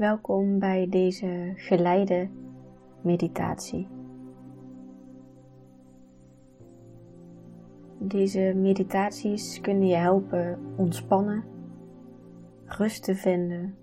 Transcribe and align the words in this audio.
Welkom 0.00 0.58
bij 0.58 0.86
deze 0.88 1.52
geleide 1.56 2.28
meditatie. 3.02 3.88
Deze 7.98 8.52
meditaties 8.56 9.60
kunnen 9.60 9.86
je 9.86 9.96
helpen 9.96 10.58
ontspannen, 10.76 11.44
rust 12.64 13.02
te 13.02 13.14
vinden, 13.14 13.74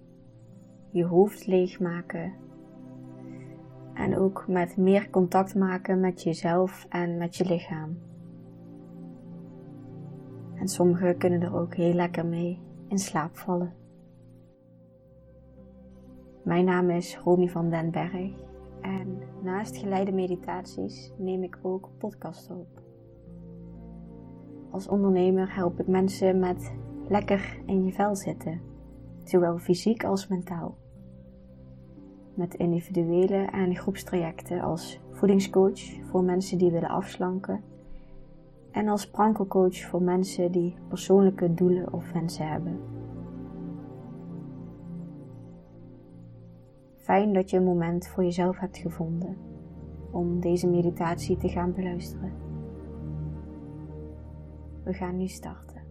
je 0.89 1.05
hoofd 1.05 1.47
leegmaken 1.47 2.33
en 3.93 4.17
ook 4.17 4.45
met 4.47 4.77
meer 4.77 5.09
contact 5.09 5.55
maken 5.55 5.99
met 5.99 6.23
jezelf 6.23 6.85
en 6.89 7.17
met 7.17 7.35
je 7.35 7.45
lichaam. 7.45 7.97
En 10.55 10.67
sommigen 10.67 11.17
kunnen 11.17 11.41
er 11.41 11.55
ook 11.55 11.75
heel 11.75 11.93
lekker 11.93 12.25
mee 12.25 12.59
in 12.87 12.99
slaap 12.99 13.37
vallen. 13.37 13.86
Mijn 16.47 16.65
naam 16.65 16.89
is 16.89 17.17
Romy 17.17 17.47
van 17.47 17.69
den 17.69 17.91
Berg 17.91 18.31
en 18.81 19.19
naast 19.41 19.77
geleide 19.77 20.11
meditaties 20.11 21.13
neem 21.17 21.43
ik 21.43 21.59
ook 21.61 21.89
podcasts 21.97 22.49
op. 22.49 22.81
Als 24.71 24.87
ondernemer 24.87 25.55
help 25.55 25.79
ik 25.79 25.87
mensen 25.87 26.39
met 26.39 26.73
lekker 27.07 27.59
in 27.65 27.85
je 27.85 27.91
vel 27.91 28.15
zitten, 28.15 28.61
zowel 29.23 29.57
fysiek 29.57 30.03
als 30.03 30.27
mentaal. 30.27 30.77
Met 32.33 32.53
individuele 32.53 33.45
en 33.45 33.75
groepstrajecten 33.75 34.61
als 34.61 34.99
voedingscoach 35.11 35.81
voor 36.09 36.23
mensen 36.23 36.57
die 36.57 36.71
willen 36.71 36.89
afslanken 36.89 37.63
en 38.71 38.87
als 38.87 39.09
prankelcoach 39.09 39.77
voor 39.77 40.01
mensen 40.01 40.51
die 40.51 40.75
persoonlijke 40.87 41.53
doelen 41.53 41.93
of 41.93 42.11
wensen 42.11 42.47
hebben. 42.47 42.79
Fijn 47.07 47.33
dat 47.33 47.49
je 47.49 47.57
een 47.57 47.63
moment 47.63 48.07
voor 48.07 48.23
jezelf 48.23 48.59
hebt 48.59 48.77
gevonden 48.77 49.37
om 50.11 50.39
deze 50.39 50.67
meditatie 50.67 51.37
te 51.37 51.49
gaan 51.49 51.73
beluisteren. 51.73 52.33
We 54.83 54.93
gaan 54.93 55.17
nu 55.17 55.27
starten. 55.27 55.81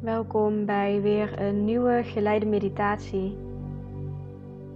Welkom 0.00 0.64
bij 0.64 1.00
weer 1.00 1.40
een 1.40 1.64
nieuwe 1.64 2.00
geleide 2.04 2.46
meditatie. 2.46 3.36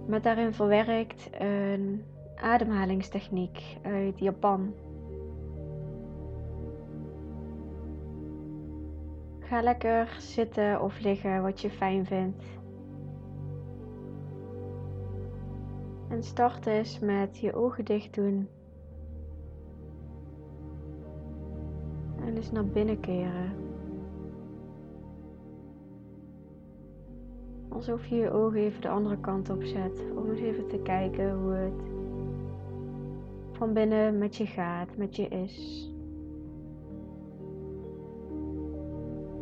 Met 0.05 0.23
daarin 0.23 0.53
verwerkt 0.53 1.29
een 1.39 2.03
ademhalingstechniek 2.35 3.77
uit 3.81 4.19
Japan. 4.19 4.73
Ga 9.39 9.61
lekker 9.61 10.15
zitten 10.19 10.81
of 10.81 10.99
liggen 10.99 11.41
wat 11.41 11.61
je 11.61 11.69
fijn 11.69 12.05
vindt. 12.05 12.43
Start 16.19 16.65
eens 16.65 16.99
met 16.99 17.37
je 17.37 17.53
ogen 17.53 17.85
dicht 17.85 18.13
doen. 18.13 18.47
En 22.25 22.35
eens 22.35 22.51
naar 22.51 22.65
binnen 22.65 22.99
keren. 22.99 23.51
Alsof 27.69 28.05
je 28.05 28.15
je 28.15 28.31
ogen 28.31 28.59
even 28.59 28.81
de 28.81 28.89
andere 28.89 29.19
kant 29.19 29.49
op 29.49 29.63
zet. 29.63 30.03
Om 30.15 30.29
eens 30.29 30.39
even 30.39 30.67
te 30.67 30.79
kijken 30.79 31.35
hoe 31.39 31.51
het 31.51 31.81
van 33.51 33.73
binnen 33.73 34.17
met 34.17 34.35
je 34.35 34.45
gaat, 34.45 34.97
met 34.97 35.15
je 35.15 35.27
is. 35.27 35.91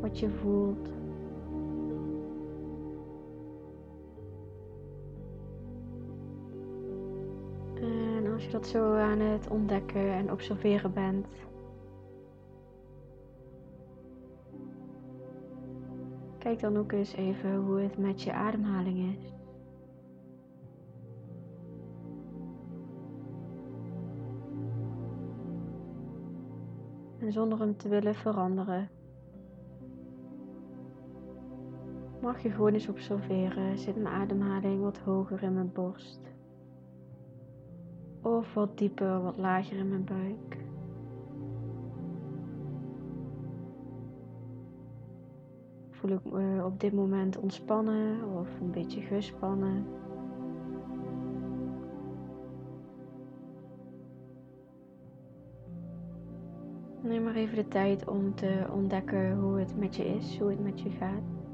Wat 0.01 0.19
je 0.19 0.29
voelt. 0.29 0.94
Dat 8.55 8.67
zo 8.67 8.93
aan 8.93 9.19
het 9.19 9.47
ontdekken 9.47 10.11
en 10.11 10.31
observeren 10.31 10.93
bent, 10.93 11.27
kijk 16.37 16.59
dan 16.59 16.77
ook 16.77 16.91
eens 16.91 17.13
even 17.13 17.55
hoe 17.55 17.79
het 17.79 17.97
met 17.97 18.21
je 18.21 18.33
ademhaling 18.33 19.17
is. 19.17 19.33
En 27.19 27.31
zonder 27.31 27.59
hem 27.59 27.77
te 27.77 27.89
willen 27.89 28.15
veranderen, 28.15 28.89
mag 32.21 32.41
je 32.41 32.49
gewoon 32.49 32.73
eens 32.73 32.89
observeren. 32.89 33.77
Zit 33.77 33.95
mijn 33.95 34.15
ademhaling 34.15 34.81
wat 34.81 34.97
hoger 34.97 35.43
in 35.43 35.53
mijn 35.53 35.71
borst? 35.73 36.34
Of 38.25 38.53
wat 38.53 38.77
dieper, 38.77 39.21
wat 39.21 39.37
lager 39.37 39.77
in 39.77 39.89
mijn 39.89 40.03
buik? 40.03 40.57
Voel 45.89 46.11
ik 46.11 46.31
me 46.31 46.65
op 46.65 46.79
dit 46.79 46.93
moment 46.93 47.37
ontspannen 47.37 48.17
of 48.39 48.59
een 48.59 48.71
beetje 48.71 49.01
gespannen? 49.01 49.85
Neem 57.01 57.23
maar 57.23 57.35
even 57.35 57.55
de 57.55 57.67
tijd 57.67 58.07
om 58.07 58.35
te 58.35 58.65
ontdekken 58.71 59.37
hoe 59.37 59.59
het 59.59 59.77
met 59.77 59.95
je 59.95 60.05
is, 60.05 60.39
hoe 60.39 60.49
het 60.49 60.63
met 60.63 60.81
je 60.81 60.89
gaat. 60.89 61.44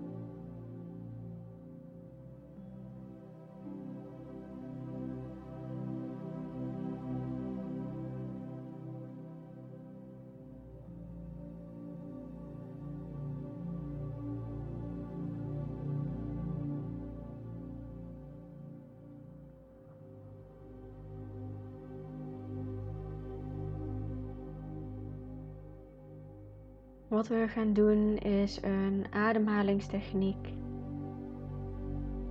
Wat 27.11 27.27
we 27.27 27.47
gaan 27.47 27.73
doen 27.73 28.17
is 28.17 28.61
een 28.61 29.05
ademhalingstechniek 29.09 30.53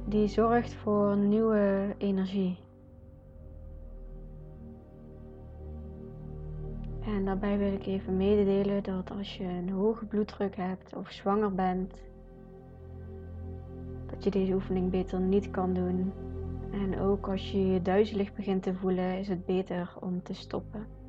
die 0.04 0.28
zorgt 0.28 0.74
voor 0.74 1.16
nieuwe 1.16 1.94
energie. 1.98 2.58
En 7.04 7.24
daarbij 7.24 7.58
wil 7.58 7.72
ik 7.72 7.86
even 7.86 8.16
mededelen 8.16 8.82
dat 8.82 9.10
als 9.10 9.36
je 9.36 9.44
een 9.44 9.70
hoge 9.70 10.04
bloeddruk 10.04 10.56
hebt 10.56 10.97
of 10.97 11.10
zwanger 11.10 11.54
bent, 11.54 11.94
dat 14.06 14.24
je 14.24 14.30
deze 14.30 14.52
oefening 14.52 14.91
beter 14.91 15.20
niet 15.20 15.50
kan 15.50 15.74
doen. 15.74 16.12
En 16.72 17.00
ook 17.00 17.28
als 17.28 17.50
je 17.50 17.66
je 17.66 17.82
duizelig 17.82 18.34
begint 18.34 18.62
te 18.62 18.74
voelen, 18.74 19.18
is 19.18 19.28
het 19.28 19.47
beter 19.47 19.92
om 20.00 20.22
te 20.22 20.34
stoppen. 20.34 21.00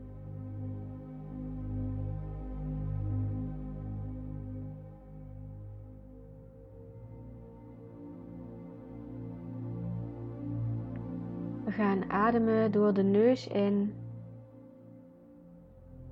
We 11.72 11.78
gaan 11.78 12.12
ademen 12.12 12.72
door 12.72 12.94
de 12.94 13.04
neus 13.04 13.48
in 13.48 13.94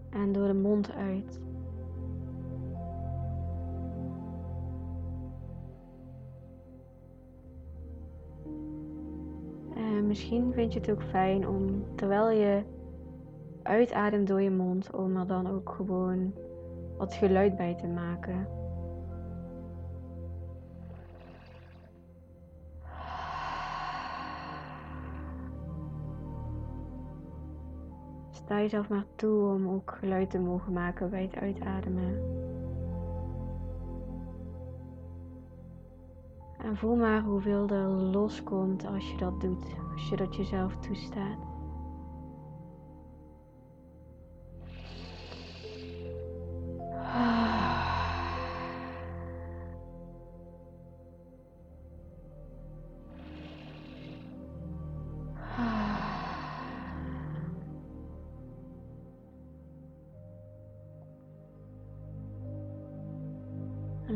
en 0.09 0.31
door 0.31 0.47
de 0.47 0.53
mond 0.53 0.91
uit. 0.91 1.39
En 9.75 10.07
misschien 10.07 10.53
vind 10.53 10.73
je 10.73 10.79
het 10.79 10.91
ook 10.91 11.03
fijn 11.03 11.47
om 11.47 11.85
terwijl 11.95 12.29
je 12.29 12.63
uitademt 13.63 14.27
door 14.27 14.41
je 14.41 14.51
mond, 14.51 14.93
om 14.93 15.17
er 15.17 15.27
dan 15.27 15.47
ook 15.47 15.69
gewoon 15.69 16.33
wat 16.97 17.13
geluid 17.13 17.55
bij 17.57 17.75
te 17.75 17.87
maken. 17.87 18.58
Sta 28.49 28.59
jezelf 28.59 28.89
maar 28.89 29.05
toe 29.15 29.53
om 29.53 29.67
ook 29.67 29.97
geluid 29.99 30.29
te 30.29 30.39
mogen 30.39 30.73
maken 30.73 31.09
bij 31.09 31.21
het 31.21 31.35
uitademen. 31.35 32.21
En 36.57 36.77
voel 36.77 36.95
maar 36.95 37.21
hoeveel 37.21 37.67
er 37.69 37.87
loskomt 37.87 38.85
als 38.85 39.11
je 39.11 39.17
dat 39.17 39.41
doet, 39.41 39.65
als 39.93 40.09
je 40.09 40.15
dat 40.15 40.35
jezelf 40.35 40.75
toestaat. 40.75 41.58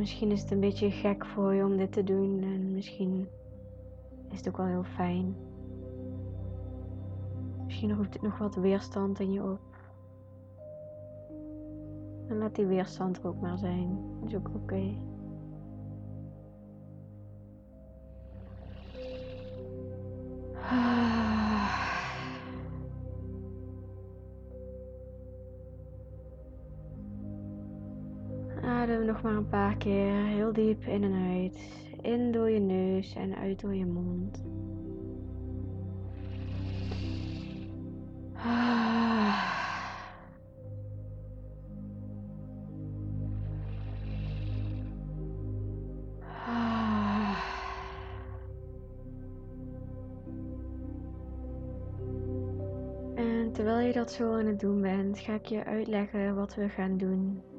Misschien 0.04 0.32
is 0.32 0.42
het 0.42 0.52
een 0.52 0.60
beetje 0.60 0.92
gek 0.92 1.26
voor 1.26 1.54
je 1.54 1.64
om 1.64 1.78
dit 1.78 1.92
te 1.92 2.04
doen 2.04 2.42
en 2.42 2.74
misschien 2.74 3.28
is 4.30 4.38
het 4.38 4.48
ook 4.48 4.58
wel 4.58 4.66
heel 4.66 4.84
fijn. 4.84 5.36
Misschien 7.66 7.96
roept 7.96 8.14
het 8.14 8.22
nog 8.22 8.38
wat 8.38 8.56
weerstand 8.56 9.20
in 9.20 9.32
je 9.32 9.44
op. 9.44 9.60
En 12.28 12.38
laat 12.38 12.56
die 12.56 12.66
weerstand 12.66 13.18
er 13.18 13.28
ook 13.28 13.42
maar 13.42 13.58
zijn. 13.58 13.98
Dat 14.20 14.30
is 14.30 14.36
ook 14.36 14.50
oké. 14.56 14.96
Paar 29.54 29.78
keer 29.78 30.26
heel 30.26 30.54
diep 30.54 30.84
in 30.86 31.04
en 31.04 31.14
uit. 31.14 31.58
In 32.02 32.32
door 32.32 32.50
je 32.50 32.60
neus 32.60 33.16
en 33.16 33.36
uit 33.36 33.60
door 33.60 33.76
je 33.76 33.86
mond. 33.86 34.44
En 53.16 53.52
terwijl 53.52 53.88
je 53.88 53.94
dat 53.94 54.12
zo 54.12 54.34
aan 54.34 54.46
het 54.46 54.60
doen 54.60 54.82
bent, 54.82 55.20
ga 55.20 55.34
ik 55.34 55.46
je 55.46 55.64
uitleggen 55.64 56.36
wat 56.36 56.56
we 56.56 56.70
gaan 56.70 56.98
doen. 56.98 57.53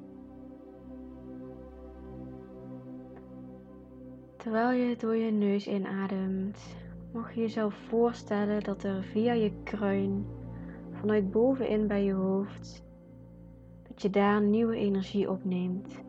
Terwijl 4.44 4.70
je 4.70 4.96
door 4.96 5.16
je 5.16 5.30
neus 5.30 5.66
inademt, 5.66 6.76
mag 7.12 7.34
je 7.34 7.40
jezelf 7.40 7.74
voorstellen 7.74 8.62
dat 8.62 8.82
er 8.82 9.02
via 9.02 9.32
je 9.32 9.52
kruin, 9.62 10.26
vanuit 10.92 11.30
bovenin 11.30 11.86
bij 11.86 12.04
je 12.04 12.12
hoofd, 12.12 12.84
dat 13.88 14.02
je 14.02 14.10
daar 14.10 14.42
nieuwe 14.42 14.76
energie 14.76 15.30
opneemt. 15.30 16.02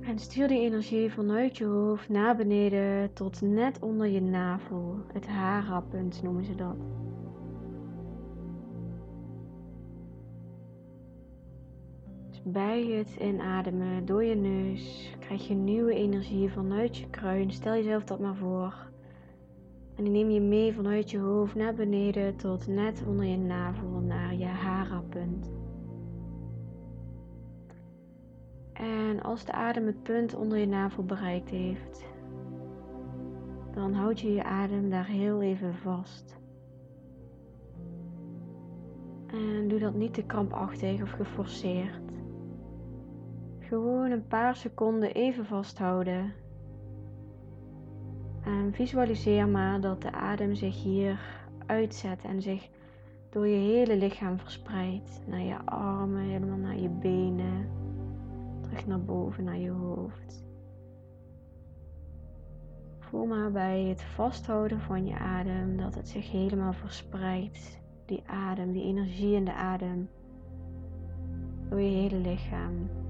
En 0.00 0.18
stuur 0.18 0.48
die 0.48 0.60
energie 0.60 1.12
vanuit 1.12 1.56
je 1.56 1.64
hoofd 1.64 2.08
naar 2.08 2.36
beneden 2.36 3.12
tot 3.12 3.40
net 3.40 3.78
onder 3.80 4.06
je 4.06 4.22
navel, 4.22 4.96
het 5.12 5.26
haarappunt 5.26 6.22
noemen 6.22 6.44
ze 6.44 6.54
dat. 6.54 6.76
Bij 12.42 12.84
het 12.86 13.16
inademen 13.20 14.06
door 14.06 14.24
je 14.24 14.34
neus 14.34 15.14
krijg 15.18 15.48
je 15.48 15.54
nieuwe 15.54 15.94
energie 15.94 16.52
vanuit 16.52 16.96
je 16.96 17.10
kruin. 17.10 17.52
Stel 17.52 17.74
jezelf 17.74 18.04
dat 18.04 18.18
maar 18.18 18.36
voor. 18.36 18.90
En 19.96 20.04
die 20.04 20.12
neem 20.12 20.30
je 20.30 20.40
mee 20.40 20.74
vanuit 20.74 21.10
je 21.10 21.18
hoofd 21.18 21.54
naar 21.54 21.74
beneden 21.74 22.36
tot 22.36 22.66
net 22.66 23.04
onder 23.06 23.24
je 23.24 23.36
navel 23.36 24.00
naar 24.00 24.34
je 24.34 24.46
harapunt. 24.46 25.50
En 28.72 29.22
als 29.22 29.44
de 29.44 29.52
adem 29.52 29.86
het 29.86 30.02
punt 30.02 30.34
onder 30.34 30.58
je 30.58 30.66
navel 30.66 31.04
bereikt 31.04 31.50
heeft, 31.50 32.04
dan 33.74 33.92
houd 33.92 34.20
je 34.20 34.32
je 34.32 34.44
adem 34.44 34.90
daar 34.90 35.06
heel 35.06 35.42
even 35.42 35.74
vast. 35.74 36.40
En 39.26 39.68
doe 39.68 39.78
dat 39.78 39.94
niet 39.94 40.14
te 40.14 40.22
krampachtig 40.22 41.02
of 41.02 41.10
geforceerd. 41.10 42.11
Gewoon 43.72 44.10
een 44.10 44.26
paar 44.26 44.56
seconden 44.56 45.12
even 45.12 45.46
vasthouden. 45.46 46.32
En 48.44 48.72
visualiseer 48.72 49.48
maar 49.48 49.80
dat 49.80 50.02
de 50.02 50.12
adem 50.12 50.54
zich 50.54 50.82
hier 50.82 51.20
uitzet 51.66 52.24
en 52.24 52.42
zich 52.42 52.68
door 53.30 53.46
je 53.46 53.56
hele 53.56 53.96
lichaam 53.96 54.38
verspreidt. 54.38 55.20
Naar 55.26 55.40
je 55.40 55.64
armen, 55.64 56.22
helemaal 56.22 56.56
naar 56.56 56.78
je 56.78 56.88
benen. 56.88 57.68
Terug 58.60 58.86
naar 58.86 59.04
boven, 59.04 59.44
naar 59.44 59.58
je 59.58 59.70
hoofd. 59.70 60.44
Voel 62.98 63.26
maar 63.26 63.52
bij 63.52 63.82
het 63.82 64.02
vasthouden 64.02 64.80
van 64.80 65.06
je 65.06 65.18
adem 65.18 65.76
dat 65.76 65.94
het 65.94 66.08
zich 66.08 66.30
helemaal 66.30 66.72
verspreidt. 66.72 67.80
Die 68.06 68.22
adem, 68.26 68.72
die 68.72 68.82
energie 68.82 69.34
in 69.34 69.44
de 69.44 69.54
adem. 69.54 70.08
Door 71.68 71.80
je 71.80 71.96
hele 71.96 72.16
lichaam. 72.18 73.01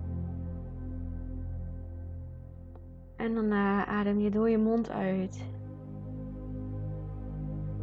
En 3.22 3.34
daarna 3.34 3.86
adem 3.86 4.20
je 4.20 4.30
door 4.30 4.50
je 4.50 4.58
mond 4.58 4.90
uit. 4.90 5.44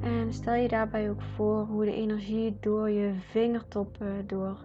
En 0.01 0.33
stel 0.33 0.53
je 0.53 0.67
daarbij 0.67 1.09
ook 1.09 1.21
voor 1.21 1.61
hoe 1.61 1.85
de 1.85 1.93
energie 1.93 2.57
door 2.59 2.89
je 2.89 3.13
vingertoppen, 3.13 4.27
door 4.27 4.57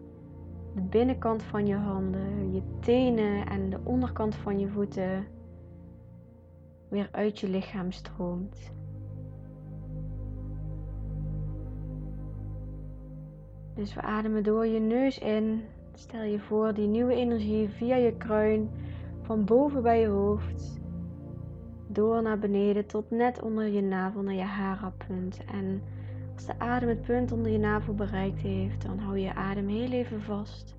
de 0.75 0.81
binnenkant 0.81 1.43
van 1.43 1.67
je 1.67 1.75
handen, 1.75 2.53
je 2.53 2.63
tenen 2.81 3.47
en 3.47 3.71
de 3.71 3.79
onderkant 3.85 4.35
van 4.35 4.59
je 4.59 4.69
voeten 4.69 5.27
weer 6.89 7.09
uit 7.11 7.39
je 7.39 7.49
lichaam 7.49 7.93
stroomt. 7.93 8.73
Dus 13.75 13.95
we 13.95 14.01
ademen 14.01 14.43
door 14.43 14.67
je 14.67 14.81
neus 14.81 15.19
in. 15.19 15.63
Stel 15.93 16.23
je 16.23 16.39
voor 16.39 16.75
die 16.75 16.87
nieuwe 16.87 17.15
energie 17.15 17.69
via 17.69 17.97
je 17.97 18.17
kruin 18.17 18.71
van 19.25 19.45
boven 19.45 19.83
bij 19.83 20.01
je 20.01 20.07
hoofd, 20.07 20.81
door 21.87 22.23
naar 22.23 22.39
beneden 22.39 22.87
tot 22.87 23.11
net 23.11 23.43
onder 23.43 23.67
je 23.67 23.83
navel 23.83 24.23
naar 24.23 24.35
je 24.35 24.43
harapunt. 24.43 25.45
En 25.45 25.83
als 26.35 26.47
de 26.47 26.59
adem 26.59 26.89
het 26.89 27.03
punt 27.03 27.33
onder 27.33 27.53
je 27.53 27.59
navel 27.59 27.95
bereikt 27.95 28.41
heeft, 28.41 28.87
dan 28.87 28.99
hou 28.99 29.19
je 29.19 29.35
adem 29.35 29.69
heel 29.69 29.91
even 29.91 30.23
vast. 30.23 30.77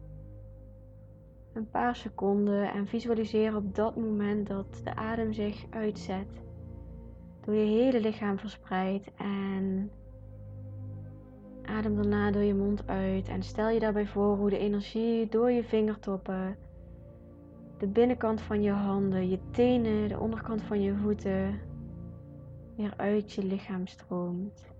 Een 1.54 1.70
paar 1.70 1.96
seconden 1.96 2.72
en 2.72 2.88
visualiseer 2.88 3.56
op 3.56 3.76
dat 3.76 3.96
moment 3.96 4.48
dat 4.48 4.82
de 4.84 4.96
adem 4.96 5.34
zich 5.34 5.66
uitzet. 5.70 6.42
Door 7.42 7.56
je 7.56 7.66
hele 7.66 8.00
lichaam 8.00 8.40
verspreidt 8.40 9.12
en 9.16 9.92
adem 11.62 11.96
daarna 11.96 12.32
door 12.32 12.44
je 12.44 12.56
mond 12.56 12.88
uit. 12.88 13.28
En 13.28 13.44
stel 13.44 13.70
je 13.70 13.80
daarbij 13.80 14.08
voor 14.08 14.36
hoe 14.38 14.50
de 14.50 14.58
energie 14.58 15.30
door 15.30 15.52
je 15.52 15.64
vingertoppen 15.64 16.58
de 17.77 17.88
binnenkant 17.88 18.41
van 18.41 18.62
je 18.62 18.72
handen, 18.72 19.29
je 19.29 19.39
tenen, 19.51 20.08
de 20.08 20.20
onderkant 20.20 20.62
van 20.62 20.82
je 20.82 20.96
voeten 20.96 21.60
weer 22.75 22.94
uit 22.98 23.32
je 23.32 23.44
lichaam 23.44 23.88
stroomt. 23.88 24.75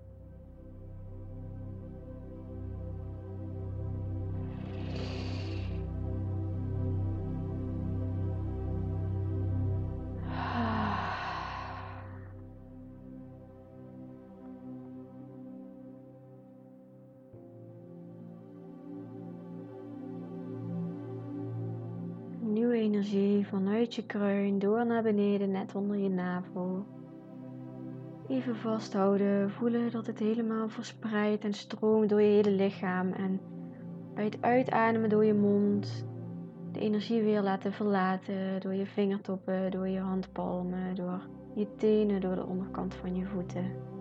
Vanuit 23.42 23.94
je 23.94 24.06
kruin 24.06 24.58
door 24.58 24.86
naar 24.86 25.02
beneden, 25.02 25.50
net 25.50 25.74
onder 25.74 25.96
je 25.96 26.08
navel. 26.08 26.86
Even 28.28 28.56
vasthouden, 28.56 29.50
voelen 29.50 29.90
dat 29.90 30.06
het 30.06 30.18
helemaal 30.18 30.68
verspreidt 30.68 31.44
en 31.44 31.52
stroomt 31.52 32.08
door 32.08 32.20
je 32.20 32.30
hele 32.32 32.50
lichaam. 32.50 33.12
En 33.12 33.40
bij 34.14 34.24
het 34.24 34.42
uitademen 34.42 35.08
door 35.08 35.24
je 35.24 35.34
mond 35.34 36.06
de 36.72 36.80
energie 36.80 37.22
weer 37.22 37.42
laten 37.42 37.72
verlaten 37.72 38.60
door 38.60 38.74
je 38.74 38.86
vingertoppen, 38.86 39.70
door 39.70 39.88
je 39.88 40.00
handpalmen, 40.00 40.94
door 40.94 41.20
je 41.54 41.66
tenen, 41.76 42.20
door 42.20 42.34
de 42.34 42.46
onderkant 42.46 42.94
van 42.94 43.16
je 43.16 43.26
voeten. 43.26 43.95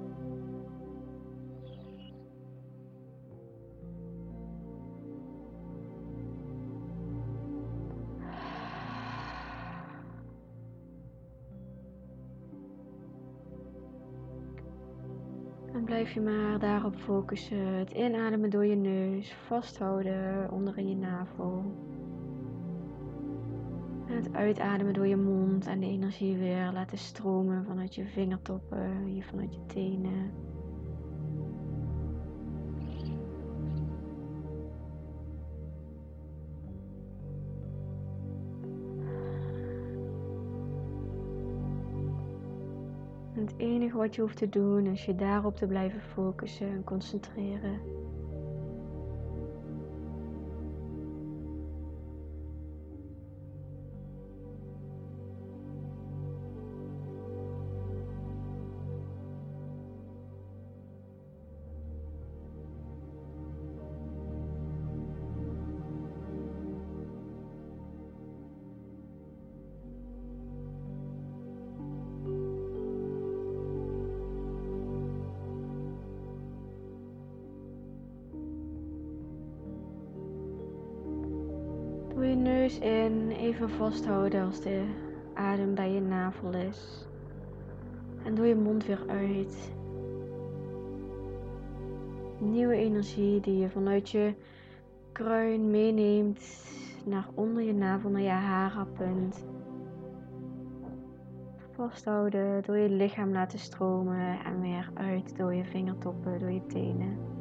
Blijf 15.86 16.12
je 16.12 16.22
maar 16.22 16.60
daarop 16.60 16.96
focussen. 16.96 17.58
Het 17.58 17.92
inademen 17.92 18.50
door 18.50 18.66
je 18.66 18.76
neus, 18.76 19.34
vasthouden 19.34 20.52
onder 20.52 20.78
in 20.78 20.90
je 20.90 20.96
navel. 20.96 21.64
En 24.08 24.16
het 24.16 24.34
uitademen 24.34 24.94
door 24.94 25.08
je 25.08 25.18
mond 25.18 25.68
en 25.68 25.80
de 25.80 25.86
energie 25.86 26.38
weer 26.38 26.72
laten 26.74 26.98
stromen 26.98 27.66
vanuit 27.66 27.96
je 27.96 28.06
vingertoppen, 28.06 29.04
hier 29.06 29.24
vanuit 29.24 29.54
je 29.54 29.66
tenen. 29.66 30.32
Het 43.46 43.54
enige 43.58 43.98
wat 43.98 44.16
je 44.16 44.22
hoeft 44.22 44.38
te 44.38 44.50
doen 44.50 44.86
is 44.86 45.06
je 45.06 45.16
daarop 45.16 45.56
te 45.56 45.66
blijven 45.66 46.02
focussen 46.02 46.68
en 46.68 46.84
concentreren. 46.84 47.80
In, 82.80 83.32
even 83.32 83.70
vasthouden 83.70 84.46
als 84.46 84.62
de 84.62 84.86
adem 85.34 85.76
bij 85.76 85.92
je 85.92 86.02
navel 86.02 86.54
is. 86.54 87.08
En 88.24 88.36
doe 88.36 88.46
je 88.46 88.56
mond 88.56 88.86
weer 88.86 89.04
uit. 89.08 89.74
Nieuwe 92.40 92.76
energie 92.76 93.40
die 93.40 93.58
je 93.58 93.70
vanuit 93.70 94.10
je 94.10 94.34
kruin 95.12 95.72
meeneemt 95.72 96.66
naar 97.06 97.28
onder 97.34 97.64
je 97.64 97.74
navel, 97.74 98.10
naar 98.10 98.22
je 98.22 98.30
harenpunt. 98.30 99.46
Vasthouden, 101.72 102.64
door 102.64 102.78
je 102.78 102.90
lichaam 102.90 103.32
laten 103.32 103.60
stromen 103.60 104.40
en 104.46 104.62
weer 104.62 104.90
uit 104.94 105.38
door 105.38 105.54
je 105.54 105.66
vingertoppen, 105.66 106.40
door 106.40 106.52
je 106.52 106.66
tenen. 106.66 107.35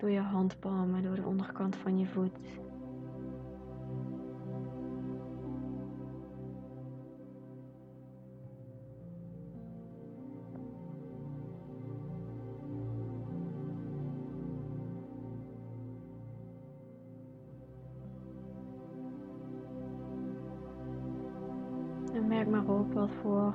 Door 0.00 0.10
je 0.10 0.20
handpalmen, 0.20 1.02
door 1.02 1.14
de 1.14 1.26
onderkant 1.26 1.76
van 1.76 1.98
je 1.98 2.06
voet. 2.06 2.38
En 22.12 22.28
merk 22.28 22.48
maar 22.48 22.68
op 22.68 22.92
wat 22.92 23.10
voor 23.22 23.54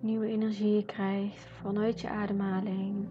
nieuwe 0.00 0.26
energie 0.26 0.74
je 0.74 0.84
krijgt 0.84 1.44
vanuit 1.44 2.00
je 2.00 2.08
ademhaling. 2.08 3.08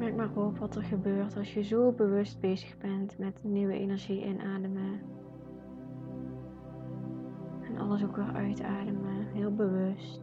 Merk 0.00 0.16
maar 0.16 0.36
op 0.36 0.58
wat 0.58 0.76
er 0.76 0.82
gebeurt 0.82 1.36
als 1.36 1.54
je 1.54 1.62
zo 1.62 1.92
bewust 1.92 2.40
bezig 2.40 2.78
bent 2.78 3.18
met 3.18 3.44
nieuwe 3.44 3.72
energie 3.72 4.24
inademen. 4.24 5.00
En 7.62 7.78
alles 7.78 8.04
ook 8.04 8.16
weer 8.16 8.32
uitademen, 8.32 9.26
heel 9.32 9.54
bewust. 9.54 10.20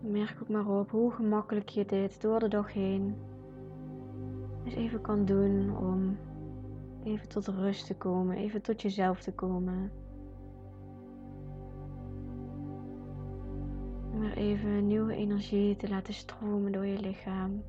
Merk 0.00 0.38
ook 0.42 0.48
maar 0.48 0.66
op 0.66 0.90
hoe 0.90 1.10
gemakkelijk 1.10 1.68
je 1.68 1.84
dit 1.84 2.20
door 2.20 2.38
de 2.38 2.48
dag 2.48 2.72
heen 2.72 3.14
eens 4.64 4.74
even 4.74 5.00
kan 5.00 5.24
doen 5.24 5.76
om 5.76 6.18
even 7.04 7.28
tot 7.28 7.46
rust 7.48 7.86
te 7.86 7.96
komen, 7.96 8.36
even 8.36 8.62
tot 8.62 8.82
jezelf 8.82 9.20
te 9.20 9.32
komen. 9.32 9.90
Even 14.40 14.86
nieuwe 14.86 15.14
energie 15.14 15.76
te 15.76 15.88
laten 15.88 16.14
stromen 16.14 16.72
door 16.72 16.86
je 16.86 16.98
lichaam. 16.98 17.62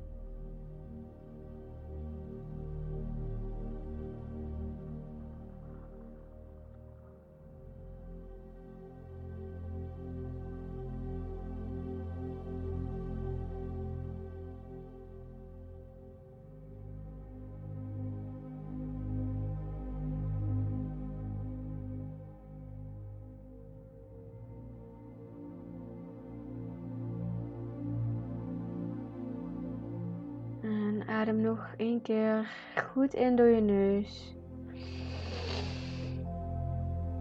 Nog 31.54 31.74
één 31.76 32.02
keer 32.02 32.48
goed 32.92 33.14
in 33.14 33.36
door 33.36 33.46
je 33.46 33.60
neus. 33.60 34.34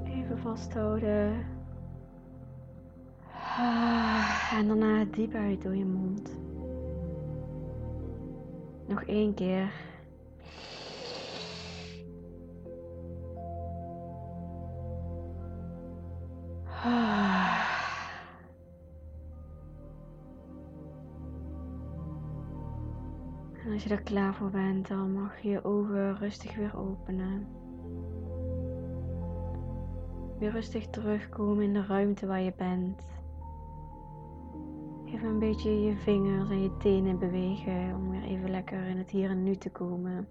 Even 0.05 0.37
vasthouden. 0.37 1.45
Ah, 3.57 4.53
en 4.57 4.67
daarna 4.67 5.05
diep 5.05 5.33
uit 5.33 5.61
door 5.61 5.75
je 5.75 5.85
mond. 5.85 6.31
Nog 8.87 9.03
één 9.03 9.33
keer. 9.33 9.71
En 16.83 17.30
als 23.81 23.89
je 23.89 23.95
er 23.95 24.03
klaar 24.03 24.33
voor 24.33 24.49
bent, 24.49 24.87
dan 24.87 25.13
mag 25.13 25.41
je 25.41 25.49
je 25.49 25.63
ogen 25.63 26.17
rustig 26.17 26.55
weer 26.55 26.77
openen. 26.77 27.47
Weer 30.39 30.51
rustig 30.51 30.87
terugkomen 30.87 31.63
in 31.63 31.73
de 31.73 31.85
ruimte 31.85 32.27
waar 32.27 32.41
je 32.41 32.53
bent. 32.57 33.07
Even 35.05 35.27
een 35.27 35.39
beetje 35.39 35.81
je 35.81 35.95
vingers 35.95 36.49
en 36.49 36.61
je 36.61 36.77
tenen 36.77 37.19
bewegen 37.19 37.95
om 37.95 38.09
weer 38.09 38.23
even 38.23 38.49
lekker 38.49 38.87
in 38.87 38.97
het 38.97 39.09
hier 39.09 39.29
en 39.29 39.43
nu 39.43 39.55
te 39.55 39.69
komen. 39.69 40.27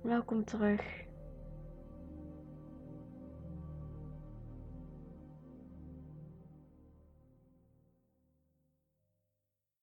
Welkom 0.00 0.44
terug 0.44 1.05